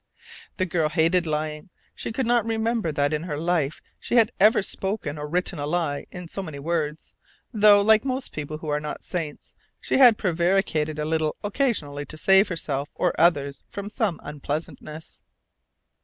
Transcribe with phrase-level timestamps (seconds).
[0.55, 1.69] The girl hated lying.
[1.93, 5.67] She could not remember that in her life she had ever spoken or written a
[5.67, 7.13] lie in so many words,
[7.53, 12.17] though, like most people who are not saints, she had prevaricated a little occasionally to
[12.17, 15.21] save herself or others from some unpleasantness.